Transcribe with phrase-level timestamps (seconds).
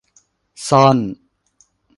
[0.67, 0.97] ซ่อน